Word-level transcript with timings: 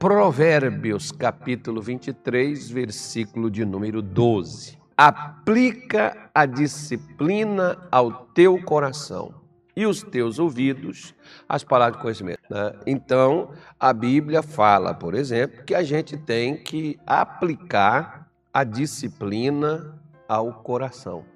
Provérbios, 0.00 1.12
capítulo 1.12 1.82
23, 1.82 2.70
versículo 2.70 3.50
de 3.50 3.66
número 3.66 4.00
12. 4.00 4.78
Aplica 4.96 6.30
a 6.34 6.46
disciplina 6.46 7.76
ao 7.92 8.10
teu 8.28 8.58
coração 8.62 9.34
e 9.76 9.84
os 9.84 10.02
teus 10.02 10.38
ouvidos 10.38 11.14
as 11.46 11.62
palavras 11.62 11.98
de 11.98 12.02
conhecimento. 12.02 12.40
Né? 12.48 12.72
Então, 12.86 13.50
a 13.78 13.92
Bíblia 13.92 14.42
fala, 14.42 14.94
por 14.94 15.14
exemplo, 15.14 15.64
que 15.66 15.74
a 15.74 15.82
gente 15.82 16.16
tem 16.16 16.56
que 16.56 16.98
aplicar 17.06 18.26
a 18.54 18.64
disciplina 18.64 20.00
ao 20.26 20.62
coração. 20.62 21.26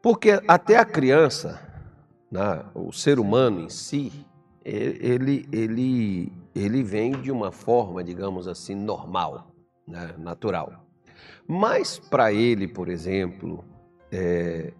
Porque 0.00 0.40
até 0.48 0.78
a 0.78 0.84
criança, 0.86 1.60
né, 2.32 2.64
o 2.74 2.90
ser 2.90 3.20
humano 3.20 3.60
em 3.60 3.68
si, 3.68 4.10
ele, 4.64 5.46
ele, 5.52 6.32
ele 6.54 6.82
vem 6.82 7.12
de 7.12 7.32
uma 7.32 7.50
forma, 7.50 8.04
digamos 8.04 8.46
assim, 8.46 8.74
normal, 8.74 9.52
né, 9.86 10.14
natural. 10.18 10.86
Mas 11.46 11.98
para 11.98 12.32
ele, 12.32 12.68
por 12.68 12.88
exemplo, 12.88 13.64
é, 14.10 14.72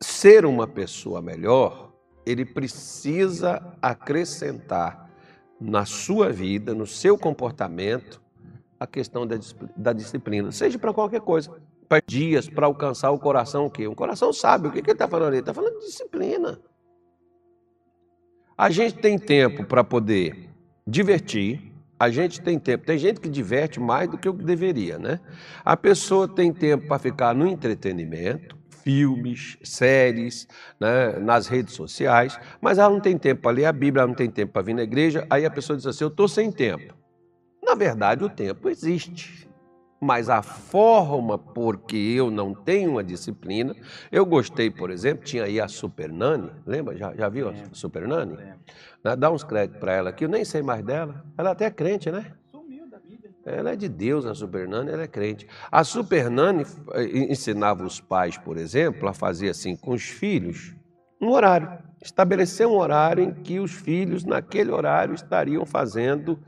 ser 0.00 0.44
uma 0.44 0.66
pessoa 0.66 1.22
melhor, 1.22 1.92
ele 2.26 2.44
precisa 2.44 3.76
acrescentar 3.80 5.10
na 5.60 5.84
sua 5.84 6.30
vida, 6.30 6.74
no 6.74 6.86
seu 6.86 7.16
comportamento, 7.16 8.22
a 8.78 8.86
questão 8.86 9.26
da, 9.26 9.36
da 9.76 9.92
disciplina, 9.92 10.52
seja 10.52 10.78
para 10.78 10.92
qualquer 10.92 11.20
coisa. 11.20 11.50
Para 11.88 12.02
dias, 12.06 12.46
para 12.48 12.66
alcançar 12.66 13.10
o 13.10 13.18
coração, 13.18 13.64
o 13.64 13.70
quê? 13.70 13.88
O 13.88 13.94
coração 13.94 14.30
sabe 14.30 14.68
o 14.68 14.70
que, 14.70 14.82
que 14.82 14.90
ele 14.90 14.94
está 14.94 15.08
falando 15.08 15.28
ali. 15.28 15.36
Ele 15.36 15.42
está 15.42 15.54
falando 15.54 15.78
de 15.78 15.86
disciplina. 15.86 16.60
A 18.56 18.70
gente 18.70 18.98
tem 18.98 19.18
tempo 19.18 19.64
para 19.64 19.82
poder 19.82 20.47
divertir, 20.88 21.72
a 22.00 22.08
gente 22.10 22.40
tem 22.40 22.58
tempo. 22.58 22.86
Tem 22.86 22.96
gente 22.96 23.20
que 23.20 23.28
diverte 23.28 23.78
mais 23.78 24.08
do 24.08 24.16
que 24.16 24.28
o 24.28 24.34
que 24.34 24.44
deveria, 24.44 24.98
né? 24.98 25.20
A 25.64 25.76
pessoa 25.76 26.26
tem 26.26 26.52
tempo 26.52 26.86
para 26.86 26.98
ficar 26.98 27.34
no 27.34 27.46
entretenimento, 27.46 28.56
filmes, 28.82 29.58
séries, 29.62 30.46
né, 30.80 31.18
nas 31.18 31.46
redes 31.46 31.74
sociais, 31.74 32.38
mas 32.60 32.78
ela 32.78 32.88
não 32.88 33.00
tem 33.00 33.18
tempo 33.18 33.42
para 33.42 33.50
ler 33.50 33.66
a 33.66 33.72
Bíblia, 33.72 34.02
ela 34.02 34.08
não 34.08 34.14
tem 34.14 34.30
tempo 34.30 34.52
para 34.52 34.62
vir 34.62 34.74
na 34.74 34.82
igreja. 34.82 35.26
Aí 35.28 35.44
a 35.44 35.50
pessoa 35.50 35.76
diz 35.76 35.86
assim: 35.86 36.04
Eu 36.04 36.08
estou 36.08 36.28
sem 36.28 36.50
tempo. 36.50 36.94
Na 37.62 37.74
verdade, 37.74 38.24
o 38.24 38.30
tempo 38.30 38.68
existe 38.70 39.47
mas 40.00 40.28
a 40.30 40.42
forma 40.42 41.38
porque 41.38 41.96
eu 41.96 42.30
não 42.30 42.54
tenho 42.54 42.92
uma 42.92 43.04
disciplina. 43.04 43.74
Eu 44.10 44.24
gostei, 44.24 44.70
por 44.70 44.90
exemplo, 44.90 45.24
tinha 45.24 45.44
aí 45.44 45.60
a 45.60 45.68
Super 45.68 46.12
Nani, 46.12 46.50
lembra? 46.66 46.96
Já, 46.96 47.14
já 47.14 47.28
viu 47.28 47.48
a 47.48 47.54
Super 47.72 48.06
Nani? 48.06 48.36
Né, 49.02 49.16
dá 49.16 49.30
uns 49.30 49.44
créditos 49.44 49.80
para 49.80 49.92
ela 49.92 50.10
aqui, 50.10 50.24
eu 50.24 50.28
nem 50.28 50.44
sei 50.44 50.62
mais 50.62 50.84
dela. 50.84 51.24
Ela 51.36 51.50
até 51.50 51.66
é 51.66 51.70
crente, 51.70 52.10
né? 52.10 52.32
Ela 53.44 53.72
é 53.72 53.76
de 53.76 53.88
Deus, 53.88 54.26
a 54.26 54.34
Super 54.34 54.68
Nani, 54.68 54.90
ela 54.90 55.02
é 55.02 55.08
crente. 55.08 55.46
A 55.72 55.82
Super 55.82 56.30
Nani 56.30 56.66
eh, 56.92 57.32
ensinava 57.32 57.82
os 57.82 57.98
pais, 57.98 58.36
por 58.36 58.58
exemplo, 58.58 59.08
a 59.08 59.14
fazer 59.14 59.48
assim 59.48 59.74
com 59.74 59.92
os 59.92 60.02
filhos, 60.02 60.74
um 61.20 61.30
horário. 61.30 61.78
Estabelecer 62.00 62.66
um 62.66 62.76
horário 62.76 63.24
em 63.24 63.34
que 63.34 63.58
os 63.58 63.72
filhos, 63.72 64.24
naquele 64.24 64.70
horário, 64.70 65.14
estariam 65.14 65.64
fazendo 65.66 66.38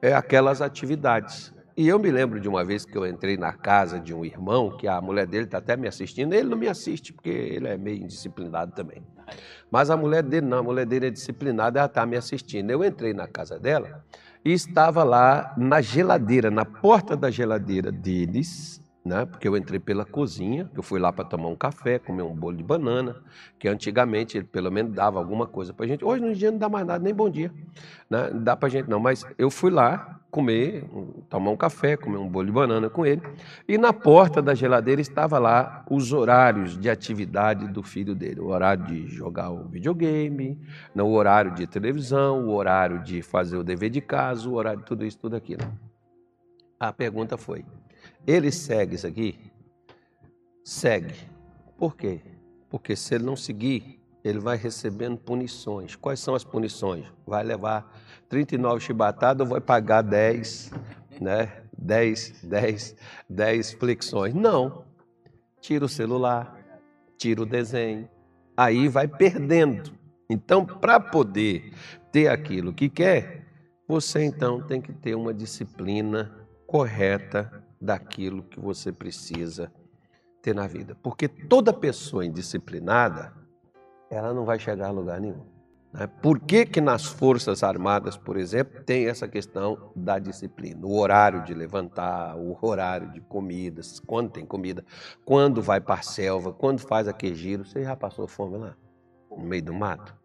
é, 0.00 0.12
aquelas 0.12 0.60
atividades. 0.60 1.52
E 1.82 1.88
eu 1.88 1.98
me 1.98 2.12
lembro 2.12 2.38
de 2.38 2.48
uma 2.48 2.64
vez 2.64 2.84
que 2.84 2.96
eu 2.96 3.04
entrei 3.04 3.36
na 3.36 3.52
casa 3.52 3.98
de 3.98 4.14
um 4.14 4.24
irmão, 4.24 4.70
que 4.70 4.86
a 4.86 5.00
mulher 5.00 5.26
dele 5.26 5.46
está 5.46 5.58
até 5.58 5.76
me 5.76 5.88
assistindo. 5.88 6.32
Ele 6.32 6.48
não 6.48 6.56
me 6.56 6.68
assiste, 6.68 7.12
porque 7.12 7.28
ele 7.28 7.66
é 7.66 7.76
meio 7.76 8.04
indisciplinado 8.04 8.70
também. 8.70 9.02
Mas 9.68 9.90
a 9.90 9.96
mulher 9.96 10.22
dele 10.22 10.46
não, 10.46 10.58
a 10.58 10.62
mulher 10.62 10.86
dele 10.86 11.08
é 11.08 11.10
disciplinada, 11.10 11.80
ela 11.80 11.86
está 11.86 12.06
me 12.06 12.16
assistindo. 12.16 12.70
Eu 12.70 12.84
entrei 12.84 13.12
na 13.12 13.26
casa 13.26 13.58
dela 13.58 14.04
e 14.44 14.52
estava 14.52 15.02
lá 15.02 15.52
na 15.58 15.80
geladeira, 15.80 16.52
na 16.52 16.64
porta 16.64 17.16
da 17.16 17.32
geladeira 17.32 17.90
deles, 17.90 18.80
né? 19.04 19.26
Porque 19.26 19.48
eu 19.48 19.56
entrei 19.56 19.80
pela 19.80 20.04
cozinha, 20.04 20.70
eu 20.74 20.82
fui 20.82 21.00
lá 21.00 21.12
para 21.12 21.24
tomar 21.24 21.48
um 21.48 21.56
café, 21.56 21.98
comer 21.98 22.22
um 22.22 22.34
bolo 22.34 22.56
de 22.56 22.62
banana, 22.62 23.16
que 23.58 23.68
antigamente 23.68 24.38
ele 24.38 24.46
pelo 24.46 24.70
menos 24.70 24.92
dava 24.92 25.18
alguma 25.18 25.46
coisa 25.46 25.72
para 25.72 25.86
gente. 25.86 26.04
Hoje 26.04 26.22
no 26.22 26.34
dia 26.34 26.50
não 26.50 26.58
dá 26.58 26.68
mais 26.68 26.86
nada, 26.86 27.02
nem 27.02 27.12
bom 27.12 27.28
dia, 27.28 27.52
né? 28.08 28.30
Não 28.30 28.42
dá 28.42 28.56
para 28.56 28.68
gente 28.68 28.88
não. 28.88 29.00
Mas 29.00 29.26
eu 29.36 29.50
fui 29.50 29.70
lá 29.70 30.20
comer, 30.30 30.84
tomar 31.28 31.50
um 31.50 31.56
café, 31.56 31.96
comer 31.96 32.16
um 32.16 32.28
bolo 32.28 32.46
de 32.46 32.52
banana 32.52 32.88
com 32.88 33.04
ele. 33.04 33.20
E 33.68 33.76
na 33.76 33.92
porta 33.92 34.40
da 34.40 34.54
geladeira 34.54 35.00
estava 35.00 35.38
lá 35.38 35.84
os 35.90 36.12
horários 36.12 36.78
de 36.78 36.88
atividade 36.88 37.68
do 37.68 37.82
filho 37.82 38.14
dele, 38.14 38.40
o 38.40 38.46
horário 38.46 38.86
de 38.86 39.08
jogar 39.08 39.50
o 39.50 39.68
videogame, 39.68 40.58
o 40.96 41.12
horário 41.12 41.52
de 41.52 41.66
televisão, 41.66 42.46
o 42.46 42.54
horário 42.54 43.02
de 43.02 43.20
fazer 43.20 43.58
o 43.58 43.64
dever 43.64 43.90
de 43.90 44.00
casa, 44.00 44.48
o 44.48 44.54
horário 44.54 44.80
de 44.80 44.86
tudo 44.86 45.04
isso, 45.04 45.18
tudo 45.18 45.36
aquilo. 45.36 45.62
A 46.80 46.92
pergunta 46.92 47.36
foi: 47.36 47.64
ele 48.26 48.50
segue 48.50 48.94
isso 48.94 49.06
aqui? 49.06 49.38
Segue. 50.64 51.14
Por 51.76 51.96
quê? 51.96 52.20
Porque 52.70 52.94
se 52.94 53.14
ele 53.14 53.24
não 53.24 53.36
seguir, 53.36 54.00
ele 54.24 54.38
vai 54.38 54.56
recebendo 54.56 55.18
punições. 55.18 55.96
Quais 55.96 56.20
são 56.20 56.34
as 56.34 56.44
punições? 56.44 57.04
Vai 57.26 57.42
levar 57.42 58.00
39 58.28 58.80
chibatadas 58.80 59.44
ou 59.44 59.50
vai 59.52 59.60
pagar 59.60 60.02
10, 60.02 60.70
né? 61.20 61.62
10, 61.76 62.42
10, 62.44 62.96
10 63.28 63.72
flexões. 63.72 64.32
Não. 64.32 64.84
Tira 65.60 65.84
o 65.84 65.88
celular, 65.88 66.56
tira 67.18 67.42
o 67.42 67.46
desenho. 67.46 68.08
Aí 68.56 68.88
vai 68.88 69.08
perdendo. 69.08 69.92
Então, 70.30 70.64
para 70.64 70.98
poder 71.00 71.72
ter 72.10 72.28
aquilo 72.28 72.72
que 72.72 72.88
quer, 72.88 73.46
você 73.86 74.22
então 74.22 74.62
tem 74.62 74.80
que 74.80 74.92
ter 74.92 75.14
uma 75.14 75.34
disciplina 75.34 76.32
correta 76.66 77.61
daquilo 77.82 78.44
que 78.44 78.60
você 78.60 78.92
precisa 78.92 79.72
ter 80.40 80.54
na 80.54 80.68
vida. 80.68 80.96
Porque 81.02 81.26
toda 81.26 81.72
pessoa 81.72 82.24
indisciplinada, 82.24 83.34
ela 84.08 84.32
não 84.32 84.44
vai 84.44 84.58
chegar 84.58 84.88
a 84.88 84.92
lugar 84.92 85.20
nenhum. 85.20 85.44
Né? 85.92 86.06
Por 86.06 86.38
que, 86.38 86.64
que 86.64 86.80
nas 86.80 87.04
Forças 87.04 87.64
Armadas, 87.64 88.16
por 88.16 88.36
exemplo, 88.36 88.82
tem 88.84 89.08
essa 89.08 89.26
questão 89.26 89.90
da 89.96 90.20
disciplina? 90.20 90.86
O 90.86 90.96
horário 90.96 91.44
de 91.44 91.52
levantar, 91.52 92.36
o 92.36 92.56
horário 92.62 93.10
de 93.10 93.20
comidas, 93.20 93.98
quando 93.98 94.30
tem 94.30 94.46
comida, 94.46 94.84
quando 95.24 95.60
vai 95.60 95.80
para 95.80 96.00
a 96.00 96.02
selva, 96.02 96.52
quando 96.52 96.80
faz 96.80 97.08
aquele 97.08 97.34
giro. 97.34 97.64
Você 97.64 97.82
já 97.82 97.96
passou 97.96 98.28
fome 98.28 98.58
lá, 98.58 98.76
no 99.28 99.44
meio 99.44 99.62
do 99.62 99.74
mato? 99.74 100.16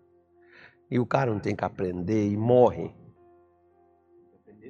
E 0.91 0.99
o 0.99 1.05
cara 1.05 1.31
não 1.31 1.39
tem 1.39 1.55
que 1.55 1.65
aprender 1.65 2.29
e 2.29 2.37
morre 2.37 2.95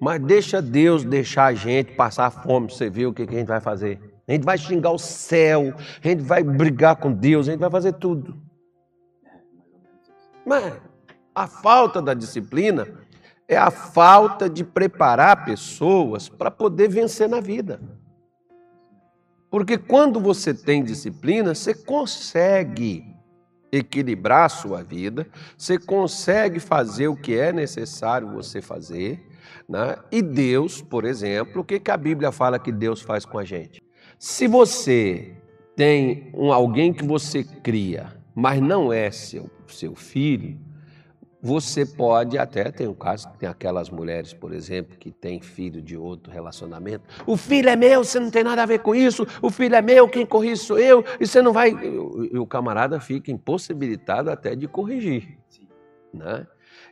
mas 0.02 0.22
deixa 0.22 0.62
Deus 0.62 1.04
deixar 1.04 1.46
a 1.46 1.54
gente 1.54 1.94
passar 1.94 2.30
fome, 2.30 2.72
você 2.72 2.90
ver 2.90 3.08
o 3.08 3.14
que, 3.14 3.26
que 3.26 3.36
a 3.36 3.40
gente 3.40 3.48
vai 3.48 3.62
fazer. 3.62 4.00
A 4.28 4.34
gente 4.34 4.44
vai 4.44 4.58
xingar 4.58 4.92
o 4.92 5.00
céu, 5.00 5.74
a 6.04 6.08
gente 6.08 6.22
vai 6.22 6.44
brigar 6.44 6.98
com 6.98 7.12
Deus, 7.12 7.48
a 7.48 7.52
gente 7.52 7.62
vai 7.62 7.70
fazer 7.70 7.94
tudo. 7.94 8.36
Mas 10.46 10.74
a 11.34 11.48
falta 11.48 12.02
da 12.02 12.14
disciplina 12.14 12.88
é 13.48 13.58
a 13.58 13.72
falta 13.72 14.50
de 14.50 14.64
preparar 14.64 15.46
pessoas 15.46 16.28
para 16.28 16.52
poder 16.52 16.90
vencer 16.90 17.30
na 17.30 17.40
vida. 17.40 17.80
Porque 19.50 19.78
quando 19.78 20.20
você 20.20 20.54
tem 20.54 20.84
disciplina, 20.84 21.56
você 21.56 21.74
consegue 21.74 23.17
equilibrar 23.72 24.46
a 24.46 24.50
sua 24.50 24.84
vida, 24.84 25.28
você 25.58 25.78
consegue 25.78 26.60
fazer 26.60 27.08
o 27.08 27.16
que 27.16 27.38
é 27.38 27.52
necessário 27.52 28.32
você 28.32 28.62
fazer, 28.62 29.22
né? 29.68 29.98
E 30.12 30.22
Deus, 30.22 30.82
por 30.82 31.06
exemplo, 31.06 31.62
o 31.62 31.66
que, 31.66 31.80
que 31.80 31.92
a 31.92 31.98
Bíblia 31.98 32.32
fala 32.32 32.60
que 32.60 32.72
Deus 32.72 33.02
faz 33.02 33.26
com 33.26 33.38
a 33.38 33.44
gente? 33.44 33.82
Se 34.18 34.48
você 34.48 35.36
tem 35.76 36.32
um, 36.34 36.52
alguém 36.52 36.92
que 36.92 37.06
você 37.06 37.44
cria, 37.44 38.16
mas 38.34 38.62
não 38.62 38.92
é 38.92 39.12
seu, 39.12 39.50
seu 39.68 39.96
filho, 39.96 40.58
você 41.48 41.86
pode 41.86 42.38
até, 42.38 42.70
tem 42.70 42.90
um 42.90 42.94
caso 42.94 43.30
tem 43.40 43.48
aquelas 43.48 43.90
mulheres, 43.90 44.34
por 44.34 44.52
exemplo, 44.52 44.98
que 44.98 45.10
têm 45.10 45.40
filho 45.40 45.82
de 45.82 45.96
outro 45.96 46.30
relacionamento. 46.30 47.06
O 47.26 47.38
filho 47.38 47.70
é 47.70 47.76
meu, 47.76 48.04
você 48.04 48.20
não 48.20 48.30
tem 48.30 48.44
nada 48.44 48.64
a 48.64 48.66
ver 48.66 48.80
com 48.80 48.94
isso. 48.94 49.26
O 49.42 49.50
filho 49.50 49.74
é 49.74 49.82
meu, 49.82 50.10
quem 50.10 50.26
corrige 50.26 50.58
sou 50.58 50.78
eu. 50.78 51.06
E 51.18 51.26
você 51.26 51.42
não 51.42 51.54
vai. 51.54 51.70
E 51.72 52.38
o 52.38 52.46
camarada 52.46 53.00
fica 53.00 53.32
impossibilitado 53.32 54.30
até 54.30 54.58
de 54.58 54.68
corrigir. 54.68 55.38
Né? 56.14 56.46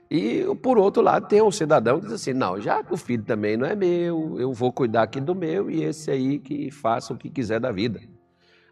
E, 0.10 0.46
por 0.64 0.78
outro 0.78 1.04
lado, 1.04 1.28
tem 1.28 1.42
um 1.42 1.52
cidadão 1.52 2.00
que 2.00 2.06
diz 2.06 2.14
assim: 2.14 2.32
não, 2.32 2.62
já 2.62 2.82
que 2.82 2.94
o 2.94 2.98
filho 2.98 3.24
também 3.24 3.58
não 3.58 3.68
é 3.68 3.76
meu, 3.76 4.40
eu 4.40 4.54
vou 4.54 4.72
cuidar 4.72 5.04
aqui 5.04 5.20
do 5.20 5.36
meu 5.36 5.70
e 5.70 5.84
esse 5.84 6.10
aí 6.10 6.40
que 6.40 6.72
faça 6.72 7.14
o 7.14 7.18
que 7.18 7.30
quiser 7.30 7.60
da 7.60 7.74
vida. 7.74 8.00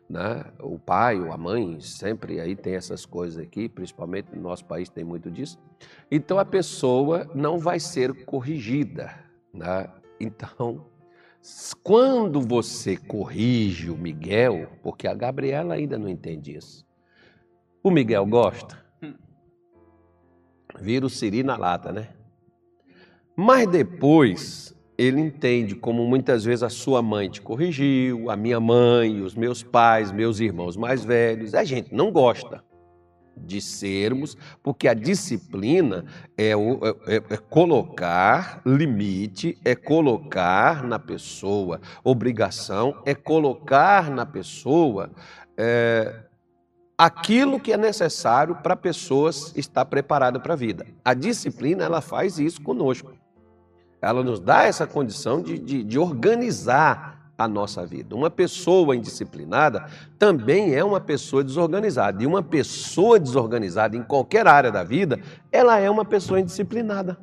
Né? 0.10 0.46
O 0.60 0.78
pai 0.78 1.20
ou 1.20 1.32
a 1.32 1.38
mãe, 1.38 1.80
sempre 1.80 2.40
aí 2.40 2.56
tem 2.56 2.76
essas 2.76 3.06
coisas 3.06 3.42
aqui, 3.42 3.68
principalmente 3.68 4.36
no 4.36 4.42
nosso 4.42 4.66
país 4.66 4.90
tem 4.90 5.04
muito 5.04 5.32
disso. 5.32 5.58
Então 6.12 6.38
a 6.38 6.46
pessoa 6.46 7.30
não 7.34 7.58
vai 7.58 7.80
ser 7.80 8.26
corrigida. 8.26 9.14
Né? 9.54 9.90
Então, 10.20 10.86
quando 11.82 12.42
você 12.42 12.98
corrige 12.98 13.90
o 13.90 13.98
Miguel, 13.98 14.70
porque 14.82 15.08
a 15.08 15.14
Gabriela 15.14 15.76
ainda 15.76 15.98
não 15.98 16.08
entende 16.08 16.56
isso, 16.56 16.86
o 17.82 17.90
Miguel 17.90 18.26
gosta 18.26 18.84
vira 20.80 21.06
o 21.06 21.10
siri 21.10 21.44
na 21.44 21.58
lata, 21.58 21.92
né? 21.92 22.10
Mas 23.36 23.68
depois 23.68 24.73
ele 24.98 25.20
entende 25.20 25.76
como 25.76 26.06
muitas 26.06 26.44
vezes 26.44 26.64
a 26.64 26.70
sua 26.70 27.02
mãe 27.02 27.30
te 27.30 27.42
corrigiu, 27.42 28.30
a 28.30 28.36
minha 28.36 28.60
mãe, 28.60 29.22
os 29.22 29.36
meus 29.36 29.64
pais, 29.64 30.12
meus 30.12 30.40
irmãos 30.40 30.78
mais 30.78 31.04
velhos. 31.04 31.54
A 31.56 31.64
gente 31.64 31.94
não 31.94 32.12
gosta 32.12 32.64
de 33.36 33.60
sermos, 33.60 34.38
porque 34.62 34.88
a 34.88 34.94
disciplina 34.94 36.06
é, 36.38 36.56
o, 36.56 36.80
é, 37.08 37.16
é, 37.16 37.38
colocar 37.38 38.62
limite, 38.66 39.58
é 39.66 39.76
colocar 39.76 40.84
na 40.84 41.00
pessoa 41.00 41.82
obrigação, 42.04 43.02
é 43.06 43.16
colocar 43.16 44.12
na 44.12 44.26
pessoa 44.26 45.10
é, 45.58 46.24
aquilo 46.98 47.60
que 47.60 47.74
é 47.74 47.78
necessário 47.78 48.56
para 48.58 48.76
a 48.76 48.78
pessoa 48.78 49.32
estar 49.56 49.86
preparada 49.86 50.40
para 50.40 50.54
a 50.54 50.58
vida. 50.58 50.86
A 51.04 51.14
disciplina 51.14 51.84
ela 51.84 52.02
faz 52.02 52.38
isso 52.40 52.62
conosco. 52.62 53.23
Ela 54.04 54.22
nos 54.22 54.40
dá 54.40 54.64
essa 54.64 54.86
condição 54.86 55.42
de, 55.42 55.58
de, 55.58 55.82
de 55.82 55.98
organizar 55.98 57.32
a 57.38 57.48
nossa 57.48 57.86
vida. 57.86 58.14
Uma 58.14 58.30
pessoa 58.30 58.96
indisciplinada 58.96 59.86
também 60.20 60.76
é 60.76 60.84
uma 60.84 61.00
pessoa 61.00 61.42
desorganizada. 61.42 62.22
E 62.22 62.26
uma 62.26 62.44
pessoa 62.44 63.18
desorganizada 63.18 63.96
em 63.96 64.04
qualquer 64.04 64.46
área 64.46 64.70
da 64.70 64.84
vida, 64.84 65.20
ela 65.50 65.80
é 65.80 65.90
uma 65.90 66.04
pessoa 66.04 66.40
indisciplinada. 66.40 67.18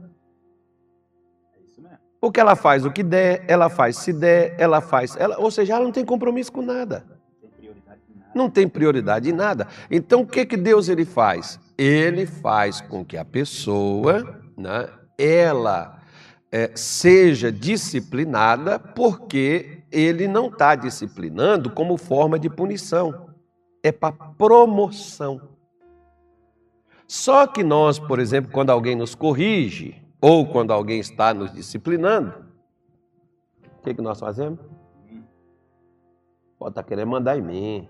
Porque 2.18 2.40
ela 2.40 2.56
faz 2.56 2.84
o 2.84 2.90
que 2.90 3.02
der, 3.02 3.44
ela 3.46 3.68
faz 3.68 3.98
se 3.98 4.12
der, 4.12 4.54
ela 4.58 4.80
faz. 4.80 5.16
Ela, 5.16 5.38
ou 5.38 5.50
seja, 5.50 5.74
ela 5.74 5.84
não 5.84 5.92
tem 5.92 6.04
compromisso 6.04 6.50
com 6.50 6.62
nada. 6.62 7.04
Não 8.34 8.48
tem 8.48 8.66
prioridade 8.66 9.28
em 9.28 9.34
nada. 9.34 9.68
Então 9.90 10.22
o 10.22 10.26
que, 10.26 10.46
que 10.46 10.56
Deus 10.56 10.88
ele 10.88 11.04
faz? 11.04 11.60
Ele 11.76 12.24
faz 12.24 12.80
com 12.80 13.04
que 13.04 13.18
a 13.18 13.24
pessoa, 13.24 14.40
né, 14.56 14.88
ela 15.18 15.99
é, 16.52 16.72
seja 16.74 17.52
disciplinada, 17.52 18.78
porque 18.78 19.82
ele 19.90 20.26
não 20.26 20.48
está 20.48 20.74
disciplinando 20.74 21.70
como 21.70 21.96
forma 21.96 22.38
de 22.38 22.48
punição, 22.48 23.30
é 23.82 23.92
para 23.92 24.12
promoção. 24.12 25.40
Só 27.06 27.46
que 27.46 27.64
nós, 27.64 27.98
por 27.98 28.18
exemplo, 28.18 28.52
quando 28.52 28.70
alguém 28.70 28.94
nos 28.94 29.14
corrige, 29.14 30.00
ou 30.20 30.46
quando 30.46 30.72
alguém 30.72 31.00
está 31.00 31.32
nos 31.32 31.52
disciplinando, 31.52 32.32
o 33.78 33.82
que, 33.82 33.94
que 33.94 34.02
nós 34.02 34.20
fazemos? 34.20 34.60
Pode 36.58 36.72
estar 36.72 36.82
tá 36.82 36.88
querendo 36.88 37.08
mandar 37.08 37.38
em 37.38 37.42
mim. 37.42 37.88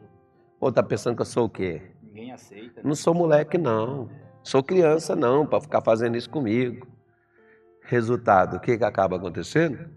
Ou 0.61 0.69
está 0.69 0.83
pensando 0.83 1.17
que 1.17 1.23
eu 1.23 1.27
sou 1.27 1.47
o 1.47 1.51
quê? 1.51 1.83
Ninguém 2.03 2.33
aceita. 2.33 2.81
Né? 2.81 2.83
Não 2.89 2.95
sou 2.95 3.13
moleque, 3.13 3.59
não. 3.59 4.09
Sou 4.45 4.63
criança, 4.63 5.17
não, 5.17 5.45
para 5.45 5.61
ficar 5.61 5.81
fazendo 5.81 6.17
isso 6.17 6.31
comigo. 6.31 6.87
Resultado, 7.91 8.57
o 8.57 8.61
que, 8.61 8.79
que 8.79 8.85
acaba 8.85 9.17
acontecendo? 9.17 9.91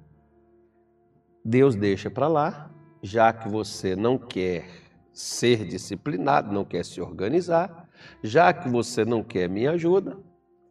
Deus 1.45 1.75
deixa 1.75 2.09
para 2.09 2.27
lá, 2.27 2.71
já 3.03 3.31
que 3.31 3.47
você 3.47 3.95
não 3.95 4.17
quer 4.17 4.65
ser 5.11 5.63
disciplinado, 5.63 6.51
não 6.51 6.65
quer 6.65 6.83
se 6.83 6.99
organizar, 6.99 7.87
já 8.23 8.51
que 8.51 8.67
você 8.67 9.05
não 9.05 9.21
quer 9.21 9.47
minha 9.47 9.73
ajuda, 9.73 10.17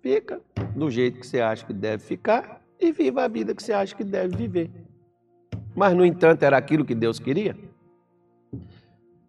fica 0.03 0.41
do 0.75 0.91
jeito 0.91 1.21
que 1.21 1.27
você 1.29 1.41
acha 1.41 1.65
que 1.65 1.73
deve 1.73 2.03
ficar 2.03 2.61
e 2.81 2.91
viva 2.91 3.23
a 3.23 3.29
vida 3.29 3.55
que 3.55 3.63
você 3.63 3.73
acha 3.73 3.95
que 3.95 4.03
deve 4.03 4.37
viver. 4.37 4.69
Mas, 5.77 5.95
no 5.95 6.05
entanto, 6.05 6.43
era 6.43 6.57
aquilo 6.57 6.85
que 6.85 6.93
Deus 6.93 7.21
queria? 7.21 7.57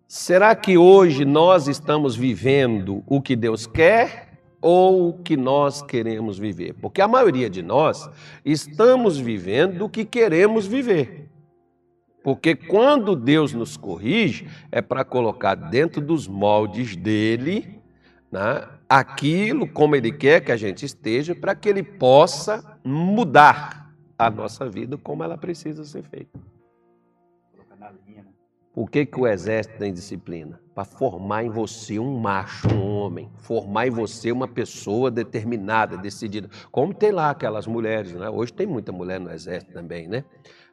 Será 0.08 0.56
que 0.56 0.80
hoje 0.80 1.26
nós 1.26 1.68
estamos 1.68 2.16
vivendo 2.16 3.04
o 3.06 3.22
que 3.22 3.36
Deus 3.36 3.68
quer 3.68 4.33
ou 4.64 5.10
o 5.10 5.14
que 5.22 5.36
nós 5.36 5.82
queremos 5.82 6.40
viver? 6.40 6.74
Porque 6.76 7.02
a 7.02 7.08
maioria 7.08 7.50
de 7.50 7.62
nós 7.62 8.10
estamos 8.46 9.18
vivendo 9.18 9.84
o 9.84 9.90
que 9.90 10.06
queremos 10.06 10.66
viver. 10.66 11.30
Porque 12.24 12.56
quando 12.56 13.14
Deus 13.14 13.54
nos 13.54 13.76
corrige, 13.76 14.48
é 14.72 14.82
para 14.82 15.04
colocar 15.04 15.54
dentro 15.56 16.00
dos 16.00 16.30
moldes 16.30 16.96
dele 16.96 17.82
né, 18.32 18.66
aquilo 18.88 19.68
como 19.68 19.98
ele 19.98 20.14
quer 20.14 20.40
que 20.40 20.52
a 20.54 20.58
gente 20.58 20.86
esteja, 20.86 21.36
para 21.36 21.54
que 21.54 21.68
ele 21.68 21.84
possa 21.84 22.80
mudar 22.86 23.94
a 24.18 24.30
nossa 24.30 24.70
vida 24.70 24.98
como 24.98 25.26
ela 25.26 25.38
precisa 25.38 25.84
ser 25.84 26.04
feita. 26.04 26.40
Por 28.74 28.90
que, 28.90 29.06
que 29.06 29.20
o 29.20 29.28
exército 29.28 29.78
tem 29.78 29.94
disciplina? 29.94 30.60
Para 30.74 30.84
formar 30.84 31.44
em 31.44 31.50
você 31.50 32.00
um 32.00 32.18
macho, 32.18 32.68
um 32.74 32.98
homem, 32.98 33.30
formar 33.36 33.86
em 33.86 33.92
você 33.92 34.32
uma 34.32 34.48
pessoa 34.48 35.12
determinada, 35.12 35.96
decidida. 35.96 36.50
Como 36.72 36.92
tem 36.92 37.12
lá 37.12 37.30
aquelas 37.30 37.68
mulheres, 37.68 38.14
né? 38.14 38.28
Hoje 38.32 38.52
tem 38.52 38.66
muita 38.66 38.92
mulher 38.92 39.20
no 39.20 39.32
exército 39.32 39.72
também, 39.72 40.08
né? 40.08 40.26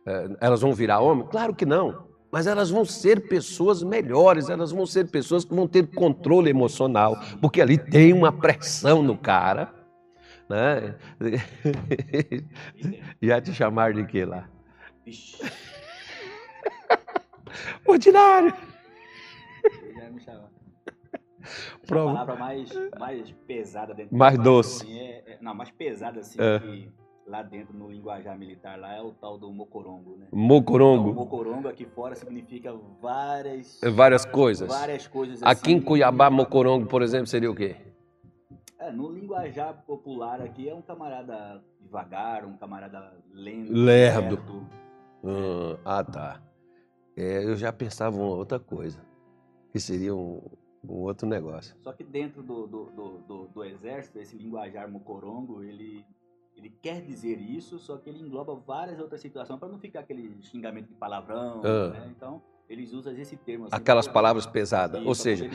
Eh, 0.07 0.31
elas 0.41 0.63
vão 0.63 0.73
virar 0.73 1.01
homem? 1.01 1.27
Claro 1.31 1.55
que 1.55 1.67
não. 1.67 2.09
Mas 2.33 2.47
elas 2.47 2.71
vão 2.71 2.87
ser 2.87 3.29
pessoas 3.29 3.83
melhores, 3.83 4.49
elas 4.49 4.73
vão 4.73 4.87
ser 4.87 5.11
pessoas 5.11 5.45
que 5.45 5.55
vão 5.55 5.69
ter 5.69 5.87
controle 5.89 6.49
emocional, 6.49 7.19
porque 7.39 7.61
ali 7.61 7.77
tem 7.77 8.15
uma 8.15 8.33
pressão 8.33 9.03
no 9.03 9.19
cara. 9.19 9.75
Né? 10.49 10.95
Já 13.21 13.43
te 13.43 13.53
chamaram 13.53 13.95
de 13.95 14.07
quê 14.07 14.25
lá? 14.25 14.49
Ordinário. 17.87 18.55
Já 19.95 20.11
me 20.11 20.21
chamaram. 20.21 20.61
Prova. 21.87 22.11
A 22.11 22.15
palavra 22.15 22.37
mais, 22.37 22.71
mais 22.99 23.33
pesada 23.47 23.95
dentro 23.95 24.17
Mais 24.17 24.39
doce. 24.39 24.85
Assim, 24.85 24.99
é, 24.99 25.25
é, 25.27 25.39
não, 25.41 25.55
mais 25.55 25.71
pesada 25.71 26.21
assim 26.21 26.39
é. 26.41 26.59
que 26.59 26.93
lá 27.27 27.43
dentro 27.43 27.73
no 27.77 27.91
linguajar 27.91 28.37
militar 28.37 28.79
lá 28.79 28.95
é 28.95 29.01
o 29.01 29.13
tal 29.13 29.39
do 29.39 29.51
mocorongo, 29.53 30.17
né? 30.17 30.27
Mocorongo. 30.33 31.11
Então, 31.11 31.15
mocorongo 31.15 31.69
aqui 31.69 31.87
fora 31.87 32.15
significa 32.15 32.75
várias 33.01 33.81
várias 33.95 34.25
coisas. 34.25 34.69
Várias 34.69 35.07
coisas 35.07 35.43
assim. 35.43 35.45
Aqui 35.51 35.73
em 35.73 35.81
Cuiabá, 35.81 36.29
mocorongo, 36.29 36.87
por 36.87 37.03
exemplo, 37.03 37.27
seria 37.27 37.51
o 37.51 37.55
quê? 37.55 37.77
É, 38.79 38.91
no 38.91 39.11
linguajar 39.11 39.83
popular 39.87 40.41
aqui 40.41 40.69
é 40.69 40.75
um 40.75 40.83
camarada 40.83 41.63
devagar, 41.81 42.45
um 42.45 42.57
camarada 42.57 43.13
lento, 43.33 43.73
lerdo. 43.73 44.67
Hum, 45.23 45.77
ah, 45.85 46.03
tá. 46.03 46.41
É, 47.21 47.45
eu 47.45 47.55
já 47.55 47.71
pensava 47.71 48.17
uma 48.17 48.35
outra 48.35 48.59
coisa, 48.59 48.99
que 49.71 49.79
seria 49.79 50.15
um, 50.15 50.41
um 50.83 50.95
outro 51.03 51.29
negócio. 51.29 51.77
Só 51.83 51.93
que 51.93 52.03
dentro 52.03 52.43
do, 52.43 52.67
do, 52.67 52.85
do, 53.29 53.49
do, 53.49 53.65
exército, 53.65 54.19
esse 54.19 54.39
linguajar 54.39 54.91
mocorongo, 54.91 55.63
ele 55.63 56.03
ele 56.57 56.71
quer 56.83 57.01
dizer 57.03 57.39
isso, 57.39 57.79
só 57.79 57.97
que 57.97 58.11
ele 58.11 58.21
engloba 58.21 58.55
várias 58.55 58.99
outras 58.99 59.21
situações 59.21 59.59
para 59.59 59.69
não 59.69 59.79
ficar 59.79 60.01
aquele 60.01 60.43
xingamento 60.43 60.89
de 60.89 60.95
palavrão. 60.95 61.63
Ah. 61.65 61.89
Né? 61.89 62.13
Então, 62.15 62.43
eles 62.69 62.93
usam 62.93 63.13
esse 63.17 63.37
termo. 63.37 63.67
Assim, 63.67 63.77
Aquelas 63.77 64.07
palavras 64.07 64.47
pesadas. 64.47 65.05
Ou 65.05 65.15
seja, 65.15 65.51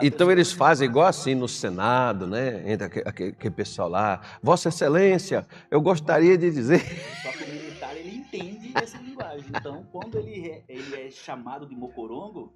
então 0.00 0.30
eles 0.30 0.52
fazem 0.52 0.88
igual 0.88 1.06
assim 1.06 1.34
no 1.34 1.48
Senado, 1.48 2.26
né? 2.26 2.70
Entra 2.70 2.86
aquele, 2.86 3.30
aquele 3.30 3.54
pessoal 3.54 3.88
lá. 3.88 4.20
Vossa 4.42 4.68
Excelência, 4.68 5.46
eu 5.70 5.80
gostaria 5.80 6.38
de 6.38 6.50
dizer. 6.50 6.80
Só 7.22 7.32
que 7.32 7.44
o 7.44 7.48
militar 7.48 7.96
ele 7.96 8.21
entende 8.32 8.72
essa 8.74 8.98
linguagem. 8.98 9.46
Então, 9.48 9.84
quando 9.92 10.18
ele 10.18 10.48
é, 10.48 10.62
ele 10.68 11.06
é 11.06 11.10
chamado 11.10 11.66
de 11.66 11.76
mocorongo. 11.76 12.52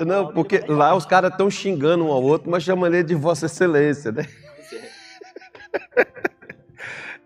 Não, 0.00 0.32
porque 0.32 0.58
lá 0.68 0.94
os 0.94 1.06
caras 1.06 1.30
estão 1.30 1.50
xingando 1.50 2.04
um 2.04 2.12
ao 2.12 2.22
outro, 2.22 2.50
mas 2.50 2.62
chamam 2.62 2.86
ele 2.86 3.02
de 3.02 3.14
Vossa 3.14 3.46
Excelência, 3.46 4.12
né? 4.12 4.24
É. 4.72 6.16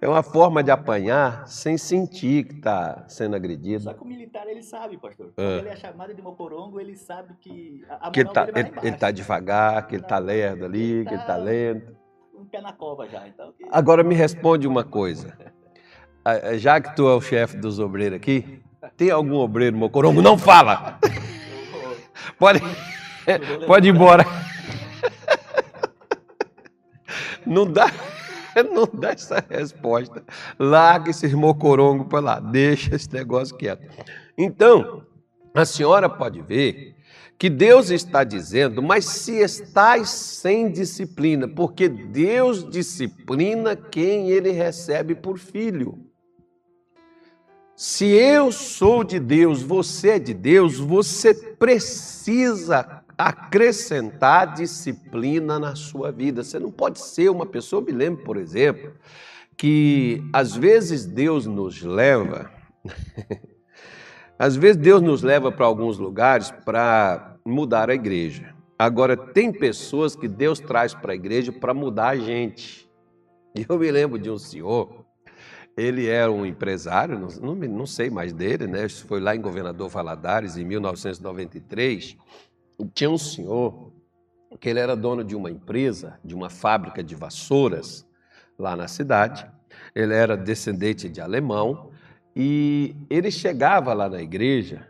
É 0.03 0.09
uma 0.09 0.23
forma 0.23 0.63
de 0.63 0.71
apanhar 0.71 1.47
sem 1.47 1.77
sentir 1.77 2.45
que 2.45 2.55
está 2.55 3.05
sendo 3.07 3.37
agredido. 3.37 3.85
Só 3.85 3.93
que 3.93 4.03
o 4.03 4.07
militar 4.07 4.47
ele 4.47 4.63
sabe, 4.63 4.97
pastor. 4.97 5.33
Quando 5.35 5.47
é. 5.47 5.59
ele 5.59 5.69
é 5.69 5.77
chamado 5.77 6.15
de 6.15 6.23
mocorongo, 6.23 6.81
ele 6.81 6.97
sabe 6.97 7.35
que 7.39 7.85
a, 7.87 8.11
que 8.11 8.21
ele 8.21 8.29
está 8.31 8.49
ele, 8.49 8.73
ele 8.83 8.97
tá 8.97 9.11
devagar, 9.11 9.87
que 9.87 9.97
ele 9.97 10.03
está 10.03 10.19
lerdo 10.19 10.65
ali, 10.65 10.93
ele 10.93 11.05
que 11.05 11.11
ele 11.11 11.21
está 11.21 11.35
tá 11.35 11.37
lento. 11.37 11.95
Um 12.35 12.47
pé 12.47 12.63
na 12.63 12.73
cova 12.73 13.07
já. 13.09 13.29
Então. 13.29 13.53
Agora 13.71 14.03
me 14.03 14.15
responde 14.15 14.67
uma 14.67 14.83
coisa. 14.89 15.37
Já 16.59 16.81
que 16.81 16.95
tu 16.95 17.09
é 17.09 17.15
o 17.15 17.21
chefe 17.21 17.57
dos 17.57 17.79
obreiros 17.79 18.17
aqui, 18.17 18.61
tem 18.97 19.11
algum 19.11 19.37
obreiro 19.37 19.77
mocorongo? 19.77 20.23
Não 20.23 20.37
fala! 20.37 20.99
Pode, 22.39 22.61
pode 23.67 23.89
ir 23.89 23.95
embora. 23.95 24.25
Não 27.47 27.71
dá. 27.71 27.91
não 28.73 28.89
dá 28.93 29.11
essa 29.11 29.45
resposta. 29.49 30.23
Larga 30.59 31.11
esses 31.11 31.33
mocorongos 31.33 32.07
para 32.09 32.21
lá, 32.21 32.41
deixa 32.41 32.95
esse 32.95 33.13
negócio 33.13 33.57
quieto. 33.57 33.83
Então, 34.37 35.05
a 35.55 35.65
senhora 35.65 36.09
pode 36.09 36.43
ver 36.43 36.97
que 37.39 37.49
Deus 37.49 37.91
está 37.91 38.23
dizendo, 38.23 38.83
mas 38.83 39.07
se 39.07 39.41
estáis 39.41 40.11
sem 40.11 40.71
disciplina, 40.71 41.49
porque 41.49 41.89
Deus 41.89 42.69
disciplina 42.69 43.75
quem 43.75 44.31
ele 44.31 44.51
recebe 44.51 45.15
por 45.15 45.39
filho. 45.39 46.10
Se 47.83 48.09
eu 48.09 48.53
sou 48.53 49.03
de 49.03 49.19
Deus, 49.19 49.63
você 49.63 50.11
é 50.11 50.19
de 50.19 50.35
Deus, 50.35 50.79
você 50.79 51.33
precisa 51.33 53.03
acrescentar 53.17 54.53
disciplina 54.53 55.59
na 55.59 55.75
sua 55.75 56.13
vida. 56.13 56.45
Você 56.45 56.59
não 56.59 56.71
pode 56.71 57.01
ser 57.01 57.31
uma 57.31 57.47
pessoa, 57.47 57.81
me 57.81 57.91
lembro, 57.91 58.23
por 58.23 58.37
exemplo, 58.37 58.93
que 59.57 60.23
às 60.31 60.55
vezes 60.55 61.07
Deus 61.07 61.47
nos 61.47 61.81
leva, 61.81 62.51
às 64.39 64.55
vezes 64.57 64.77
Deus 64.77 65.01
nos 65.01 65.23
leva 65.23 65.51
para 65.51 65.65
alguns 65.65 65.97
lugares 65.97 66.51
para 66.67 67.39
mudar 67.47 67.89
a 67.89 67.95
igreja. 67.95 68.55
Agora, 68.79 69.17
tem 69.17 69.51
pessoas 69.51 70.15
que 70.15 70.29
Deus 70.29 70.61
traz 70.61 70.93
para 70.93 71.13
a 71.13 71.17
igreja 71.17 71.51
para 71.51 71.73
mudar 71.73 72.09
a 72.09 72.17
gente. 72.19 72.87
E 73.57 73.65
eu 73.67 73.79
me 73.79 73.91
lembro 73.91 74.19
de 74.19 74.31
um 74.31 74.37
senhor, 74.37 75.01
ele 75.81 76.07
era 76.07 76.31
um 76.31 76.45
empresário, 76.45 77.19
não, 77.19 77.55
não, 77.55 77.55
não 77.55 77.87
sei 77.87 78.11
mais 78.11 78.33
dele, 78.33 78.67
né? 78.67 78.85
Isso 78.85 79.07
foi 79.07 79.21
lá 79.21 79.35
em 79.35 79.41
Governador 79.41 79.89
Valadares, 79.89 80.57
em 80.57 80.65
1993. 80.65 82.17
Tinha 82.93 83.11
um 83.11 83.19
senhor 83.19 83.91
que 84.59 84.69
ele 84.69 84.79
era 84.79 84.95
dono 84.95 85.25
de 85.25 85.35
uma 85.35 85.51
empresa, 85.51 86.19
de 86.25 86.35
uma 86.35 86.51
fábrica 86.51 87.03
de 87.03 87.15
vassouras 87.15 88.07
lá 88.59 88.77
na 88.77 88.89
cidade. 88.89 89.47
Ele 89.95 90.13
era 90.13 90.37
descendente 90.37 91.09
de 91.09 91.21
alemão 91.21 91.91
e 92.37 92.95
ele 93.09 93.31
chegava 93.31 93.95
lá 93.95 94.09
na 94.09 94.21
igreja 94.21 94.87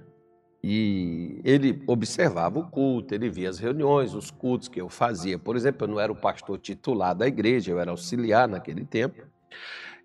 e 0.63 1.41
ele 1.45 1.83
observava 1.87 2.59
o 2.59 2.69
culto, 2.69 3.15
ele 3.15 3.31
via 3.31 3.49
as 3.49 3.59
reuniões, 3.59 4.15
os 4.15 4.31
cultos 4.31 4.69
que 4.69 4.81
eu 4.81 4.89
fazia. 4.89 5.39
Por 5.39 5.57
exemplo, 5.57 5.85
eu 5.85 5.89
não 5.89 6.01
era 6.01 6.11
o 6.13 6.17
pastor 6.17 6.59
titular 6.59 7.15
da 7.15 7.27
igreja, 7.27 7.71
eu 7.71 7.79
era 7.79 7.91
auxiliar 7.91 8.49
naquele 8.49 8.85
tempo. 8.85 9.23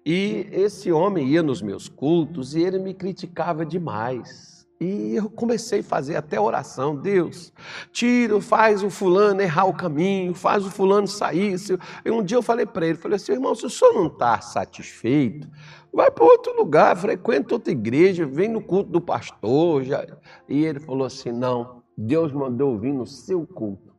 E 0.05 0.47
esse 0.51 0.91
homem 0.91 1.27
ia 1.29 1.41
nos 1.41 1.63
meus 1.63 1.89
cultos 1.89 2.53
e 2.53 2.61
ele 2.61 2.77
me 2.77 2.93
criticava 2.93 3.65
demais. 3.65 4.67
E 4.79 5.15
eu 5.15 5.29
comecei 5.29 5.79
a 5.79 5.83
fazer 5.83 6.15
até 6.15 6.39
oração. 6.39 6.95
Deus, 6.95 7.51
tira, 7.91 8.39
faz 8.39 8.83
o 8.83 8.89
fulano 8.91 9.41
errar 9.41 9.65
o 9.65 9.73
caminho, 9.73 10.35
faz 10.35 10.63
o 10.63 10.69
fulano 10.69 11.07
sair. 11.07 11.55
E 12.03 12.11
um 12.11 12.21
dia 12.21 12.37
eu 12.37 12.43
falei 12.43 12.67
para 12.67 12.85
ele, 12.85 12.97
falei 12.97 13.15
assim, 13.15 13.31
irmão, 13.31 13.55
se 13.55 13.65
o 13.65 13.69
senhor 13.69 13.93
não 13.95 14.05
está 14.05 14.39
satisfeito, 14.41 15.49
vai 15.91 16.11
para 16.11 16.23
outro 16.23 16.55
lugar, 16.55 16.95
frequenta 16.95 17.55
outra 17.55 17.71
igreja, 17.71 18.27
vem 18.27 18.49
no 18.49 18.61
culto 18.61 18.91
do 18.91 19.01
pastor. 19.01 19.83
Já... 19.83 20.05
E 20.47 20.63
ele 20.63 20.79
falou 20.81 21.07
assim, 21.07 21.31
não, 21.31 21.81
Deus 21.97 22.31
mandou 22.31 22.77
vir 22.77 22.93
no 22.93 23.07
seu 23.07 23.47
culto 23.47 23.91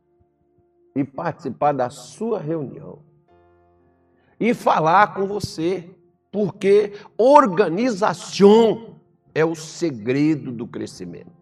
e 0.95 1.03
participar 1.03 1.73
da 1.73 1.89
sua 1.89 2.39
reunião 2.39 3.06
e 4.39 4.53
falar 4.53 5.13
com 5.13 5.25
você, 5.25 5.89
porque 6.31 6.93
organização 7.17 8.95
é 9.33 9.43
o 9.45 9.55
segredo 9.55 10.51
do 10.51 10.67
crescimento. 10.67 11.37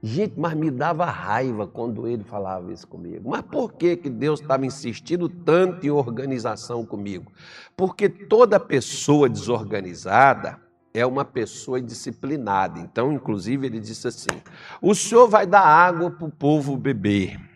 Gente, 0.00 0.38
mas 0.38 0.54
me 0.54 0.70
dava 0.70 1.04
raiva 1.06 1.66
quando 1.66 2.06
ele 2.06 2.22
falava 2.22 2.72
isso 2.72 2.86
comigo. 2.86 3.30
Mas 3.30 3.42
por 3.42 3.72
que, 3.72 3.96
que 3.96 4.08
Deus 4.08 4.40
estava 4.40 4.64
insistindo 4.64 5.28
tanto 5.28 5.84
em 5.84 5.90
organização 5.90 6.86
comigo? 6.86 7.32
Porque 7.76 8.08
toda 8.08 8.60
pessoa 8.60 9.28
desorganizada 9.28 10.60
é 10.94 11.04
uma 11.04 11.24
pessoa 11.24 11.80
indisciplinada. 11.80 12.78
Então, 12.78 13.12
inclusive, 13.12 13.66
ele 13.66 13.80
disse 13.80 14.06
assim: 14.06 14.40
o 14.80 14.94
senhor 14.94 15.28
vai 15.28 15.46
dar 15.46 15.62
água 15.62 16.10
para 16.12 16.26
o 16.26 16.30
povo 16.30 16.76
beber 16.76 17.47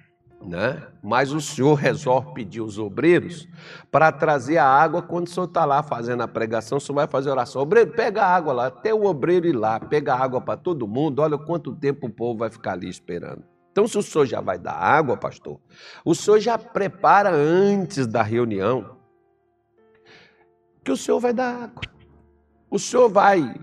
né? 0.46 0.82
Mas 1.02 1.32
o 1.32 1.40
senhor 1.40 1.74
resolve 1.74 2.34
pedir 2.34 2.60
os 2.60 2.78
obreiros 2.78 3.48
para 3.90 4.10
trazer 4.10 4.58
a 4.58 4.66
água 4.66 5.02
quando 5.02 5.26
o 5.26 5.30
senhor 5.30 5.46
está 5.46 5.64
lá 5.64 5.82
fazendo 5.82 6.22
a 6.22 6.28
pregação, 6.28 6.78
o 6.78 6.80
senhor 6.80 6.96
vai 6.96 7.06
fazer 7.06 7.30
oração. 7.30 7.62
Obreiro, 7.62 7.92
pega 7.92 8.22
a 8.22 8.34
água 8.34 8.52
lá, 8.52 8.66
até 8.66 8.92
o 8.92 9.04
obreiro 9.04 9.46
ir 9.46 9.52
lá, 9.52 9.78
pega 9.80 10.14
a 10.14 10.18
água 10.18 10.40
para 10.40 10.56
todo 10.56 10.86
mundo, 10.86 11.20
olha 11.20 11.38
quanto 11.38 11.74
tempo 11.74 12.06
o 12.06 12.10
povo 12.10 12.40
vai 12.40 12.50
ficar 12.50 12.72
ali 12.72 12.88
esperando. 12.88 13.42
Então, 13.70 13.88
se 13.88 13.96
o 13.96 14.02
senhor 14.02 14.26
já 14.26 14.40
vai 14.40 14.58
dar 14.58 14.74
água, 14.74 15.16
pastor, 15.16 15.58
o 16.04 16.14
senhor 16.14 16.38
já 16.38 16.58
prepara 16.58 17.30
antes 17.30 18.06
da 18.06 18.22
reunião 18.22 18.96
que 20.84 20.92
o 20.92 20.96
senhor 20.96 21.20
vai 21.20 21.32
dar 21.32 21.64
água. 21.64 21.82
O 22.68 22.78
senhor 22.78 23.08
vai 23.08 23.54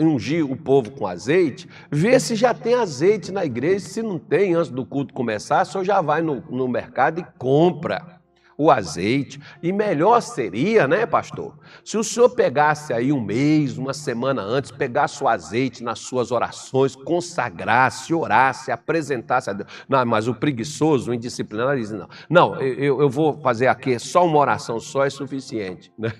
ungir 0.00 0.50
o 0.50 0.56
povo 0.56 0.90
com 0.90 1.06
azeite, 1.06 1.68
vê 1.90 2.18
se 2.18 2.34
já 2.34 2.54
tem 2.54 2.74
azeite 2.74 3.30
na 3.30 3.44
igreja. 3.44 3.80
Se 3.80 4.02
não 4.02 4.18
tem, 4.18 4.54
antes 4.54 4.70
do 4.70 4.84
culto 4.84 5.14
começar, 5.14 5.64
só 5.64 5.84
já 5.84 6.00
vai 6.00 6.22
no, 6.22 6.42
no 6.50 6.68
mercado 6.68 7.20
e 7.20 7.26
compra 7.38 8.20
o 8.60 8.70
azeite. 8.70 9.40
E 9.62 9.72
melhor 9.72 10.20
seria, 10.20 10.86
né, 10.86 11.06
pastor? 11.06 11.58
Se 11.82 11.96
o 11.96 12.04
senhor 12.04 12.28
pegasse 12.28 12.92
aí 12.92 13.10
um 13.10 13.20
mês, 13.20 13.78
uma 13.78 13.94
semana 13.94 14.42
antes, 14.42 14.70
pegasse 14.70 15.24
o 15.24 15.28
azeite 15.28 15.82
nas 15.82 16.00
suas 16.00 16.30
orações, 16.30 16.94
consagrasse, 16.94 18.12
orasse, 18.12 18.70
apresentasse 18.70 19.48
a 19.48 19.54
Deus. 19.54 19.68
Não, 19.88 20.04
mas 20.04 20.28
o 20.28 20.34
preguiçoso, 20.34 21.10
o 21.10 21.14
indisciplinado, 21.14 21.80
diz: 21.80 21.90
não, 21.90 22.08
não, 22.28 22.60
eu, 22.60 23.00
eu 23.00 23.08
vou 23.08 23.40
fazer 23.40 23.66
aqui 23.66 23.98
só 23.98 24.26
uma 24.26 24.38
oração 24.38 24.78
só 24.78 25.06
é 25.06 25.10
suficiente. 25.10 25.90
Né? 25.98 26.12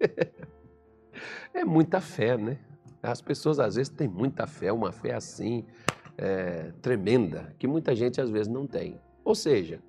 É 1.52 1.64
muita 1.64 2.00
fé, 2.00 2.36
né? 2.36 2.58
As 3.02 3.20
pessoas 3.20 3.58
às 3.58 3.76
vezes 3.76 3.88
têm 3.88 4.08
muita 4.08 4.46
fé, 4.46 4.72
uma 4.72 4.92
fé 4.92 5.14
assim 5.14 5.64
é, 6.16 6.72
tremenda, 6.82 7.54
que 7.58 7.66
muita 7.66 7.94
gente 7.94 8.20
às 8.20 8.30
vezes 8.30 8.48
não 8.48 8.66
tem. 8.66 9.00
Ou 9.24 9.34
seja, 9.34 9.80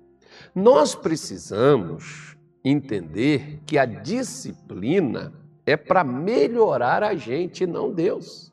nós 0.54 0.94
precisamos 0.94 2.36
entender 2.64 3.60
que 3.66 3.76
a 3.78 3.84
disciplina 3.84 5.32
é 5.66 5.76
para 5.76 6.04
melhorar 6.04 7.02
a 7.02 7.14
gente, 7.14 7.66
não 7.66 7.92
Deus. 7.92 8.51